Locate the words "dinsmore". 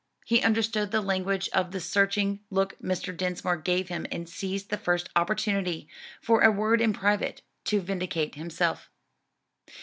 3.15-3.57